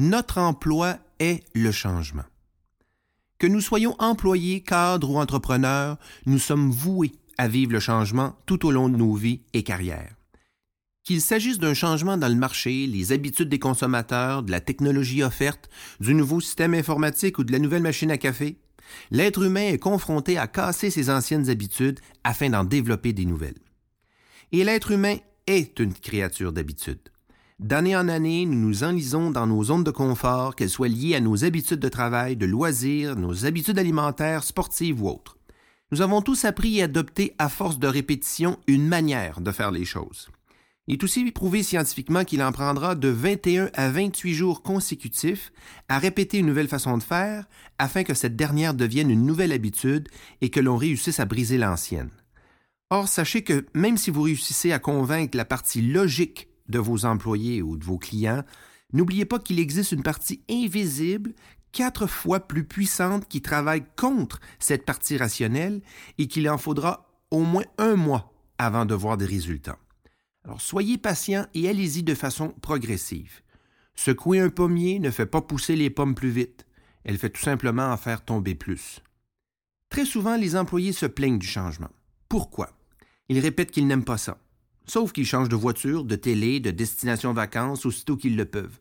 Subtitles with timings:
[0.00, 2.24] Notre emploi est le changement.
[3.38, 8.64] Que nous soyons employés, cadres ou entrepreneurs, nous sommes voués à vivre le changement tout
[8.64, 10.14] au long de nos vies et carrières.
[11.04, 15.68] Qu'il s'agisse d'un changement dans le marché, les habitudes des consommateurs, de la technologie offerte,
[16.00, 18.56] du nouveau système informatique ou de la nouvelle machine à café,
[19.10, 23.60] l'être humain est confronté à casser ses anciennes habitudes afin d'en développer des nouvelles.
[24.52, 27.09] Et l'être humain est une créature d'habitude.
[27.60, 31.20] D'année en année, nous nous enlisons dans nos zones de confort, qu'elles soient liées à
[31.20, 35.36] nos habitudes de travail, de loisirs, nos habitudes alimentaires, sportives ou autres.
[35.92, 39.84] Nous avons tous appris et adopté à force de répétition une manière de faire les
[39.84, 40.30] choses.
[40.86, 45.52] Il est aussi prouvé scientifiquement qu'il en prendra de 21 à 28 jours consécutifs
[45.90, 47.44] à répéter une nouvelle façon de faire
[47.78, 50.08] afin que cette dernière devienne une nouvelle habitude
[50.40, 52.08] et que l'on réussisse à briser l'ancienne.
[52.88, 57.62] Or, sachez que même si vous réussissez à convaincre la partie logique de vos employés
[57.62, 58.44] ou de vos clients,
[58.92, 61.34] n'oubliez pas qu'il existe une partie invisible
[61.72, 65.82] quatre fois plus puissante qui travaille contre cette partie rationnelle
[66.18, 69.78] et qu'il en faudra au moins un mois avant de voir des résultats.
[70.44, 73.42] Alors soyez patient et allez-y de façon progressive.
[73.94, 76.66] Secouer un pommier ne fait pas pousser les pommes plus vite,
[77.04, 79.02] elle fait tout simplement en faire tomber plus.
[79.90, 81.90] Très souvent, les employés se plaignent du changement.
[82.28, 82.70] Pourquoi?
[83.28, 84.38] Ils répètent qu'ils n'aiment pas ça.
[84.86, 88.78] Sauf qu'ils changent de voiture, de télé, de destination vacances aussitôt qu'ils le peuvent.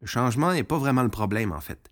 [0.00, 1.90] Le changement n'est pas vraiment le problème, en fait.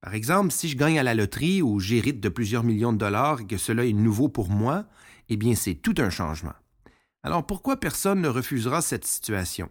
[0.00, 3.40] Par exemple, si je gagne à la loterie ou j'hérite de plusieurs millions de dollars
[3.40, 4.84] et que cela est nouveau pour moi,
[5.28, 6.54] eh bien c'est tout un changement.
[7.24, 9.70] Alors pourquoi personne ne refusera cette situation?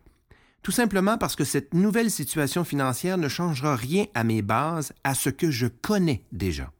[0.63, 5.13] Tout simplement parce que cette nouvelle situation financière ne changera rien à mes bases, à
[5.13, 6.73] ce que je connais déjà.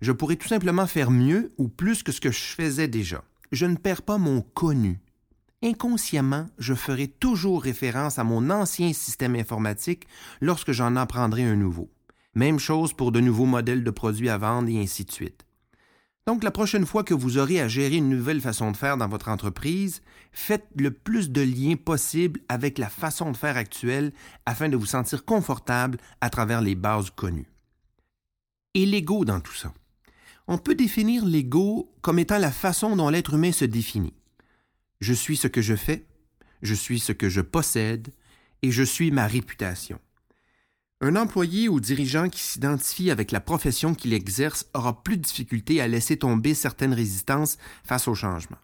[0.00, 3.24] Je pourrais tout simplement faire mieux ou plus que ce que je faisais déjà.
[3.50, 5.00] Je ne perds pas mon connu.
[5.62, 10.06] Inconsciemment, je ferai toujours référence à mon ancien système informatique
[10.40, 11.90] lorsque j'en apprendrai un nouveau.
[12.34, 15.46] Même chose pour de nouveaux modèles de produits à vendre et ainsi de suite.
[16.26, 19.08] Donc la prochaine fois que vous aurez à gérer une nouvelle façon de faire dans
[19.08, 24.12] votre entreprise, faites le plus de liens possible avec la façon de faire actuelle
[24.44, 27.48] afin de vous sentir confortable à travers les bases connues.
[28.74, 29.72] Et l'ego dans tout ça.
[30.48, 34.12] On peut définir l'ego comme étant la façon dont l'être humain se définit.
[35.00, 36.06] Je suis ce que je fais,
[36.62, 38.08] je suis ce que je possède,
[38.62, 40.00] et je suis ma réputation.
[41.02, 45.80] Un employé ou dirigeant qui s'identifie avec la profession qu'il exerce aura plus de difficulté
[45.80, 48.56] à laisser tomber certaines résistances face au changement.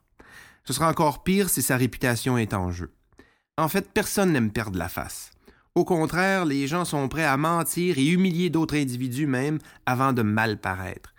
[0.65, 2.91] Ce sera encore pire si sa réputation est en jeu.
[3.59, 5.31] En fait, personne n'aime perdre la face.
[5.75, 10.23] Au contraire, les gens sont prêts à mentir et humilier d'autres individus même avant de
[10.23, 11.12] mal paraître.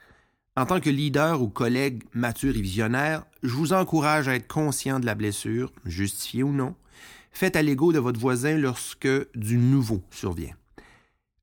[0.55, 4.99] En tant que leader ou collègue mature et visionnaire, je vous encourage à être conscient
[4.99, 6.75] de la blessure, justifiée ou non,
[7.31, 10.55] faite à l'ego de votre voisin lorsque du nouveau survient.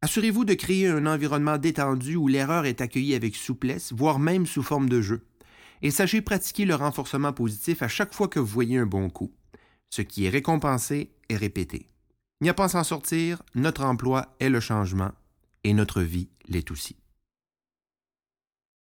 [0.03, 4.63] Assurez-vous de créer un environnement détendu où l'erreur est accueillie avec souplesse, voire même sous
[4.63, 5.27] forme de jeu.
[5.83, 9.33] Et sachez pratiquer le renforcement positif à chaque fois que vous voyez un bon coup.
[9.91, 11.89] Ce qui est récompensé est répété.
[12.41, 15.11] Il n'y a pas à s'en sortir, notre emploi est le changement
[15.65, 17.00] et notre vie l'est aussi.